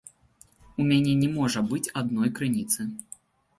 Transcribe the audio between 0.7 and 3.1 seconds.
У мяне не можа быць адной крыніцы.